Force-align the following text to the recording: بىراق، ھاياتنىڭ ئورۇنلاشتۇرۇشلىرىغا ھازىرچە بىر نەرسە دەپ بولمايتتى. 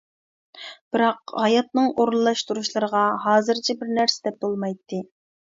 بىراق، 0.95 1.33
ھاياتنىڭ 1.41 1.91
ئورۇنلاشتۇرۇشلىرىغا 1.91 3.05
ھازىرچە 3.27 3.79
بىر 3.83 3.95
نەرسە 3.99 4.29
دەپ 4.31 4.41
بولمايتتى. 4.47 5.03